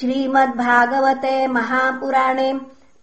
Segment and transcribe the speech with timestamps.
[0.00, 2.50] श्रीमद्भागवते महापुराणे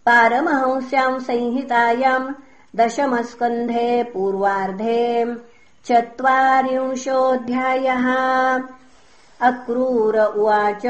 [0.06, 2.32] पारमहंस्याम् संहितायाम्
[2.76, 5.04] दशमस्कन्धे पूर्वार्धे
[5.88, 8.06] चत्वारिंशोऽध्यायः।
[9.48, 10.84] अक्रूर उवाच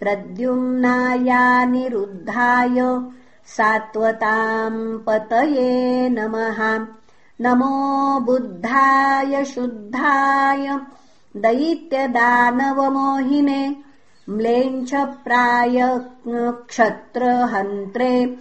[0.00, 3.00] प्रद्युम्नायानिरुद्धाय
[3.46, 6.86] सात्वताम् पतये नमः।
[7.40, 10.78] नमो बुद्धाय शुद्धाय
[11.36, 13.76] दैत्यदानवमोहिने
[14.28, 16.00] म्लेञ्छप्राय
[16.68, 18.38] क्षत्रहन्त्रे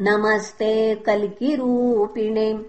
[0.00, 2.66] नमस्ते कल्किरूपिणे।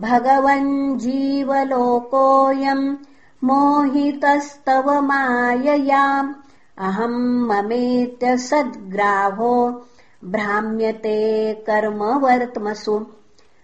[0.00, 2.96] भगवन् जीवलोकोऽयम्
[3.44, 6.34] मोहितस्तव माययाम्।
[6.78, 9.84] अहम् ममेत्य सद्ग्राहो
[10.24, 13.06] भ्राम्यते कर्मवर्त्मसु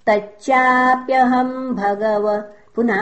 [0.08, 2.26] तच्चाप्यहम् भगव
[2.76, 3.00] पुनः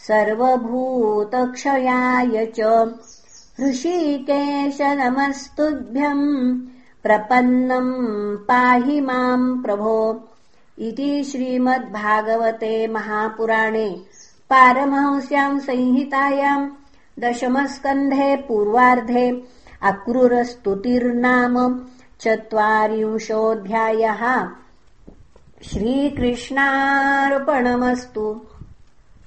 [0.05, 2.61] सर्वभूतक्षयाय च
[3.61, 6.25] ऋषिकेश नमस्तुभ्यम्
[7.03, 7.93] प्रपन्नम्
[8.47, 9.97] पाहि माम् प्रभो
[10.87, 13.89] इति श्रीमद्भागवते महापुराणे
[14.49, 16.71] पारमहंस्याम् संहितायाम्
[17.19, 19.25] दशमस्कन्धे पूर्वार्धे
[19.91, 21.55] अक्रूरस्तुतिर्नाम
[22.21, 24.23] चत्वारिंशोऽध्यायः।
[25.69, 28.25] श्रीकृष्णार्पणमस्तु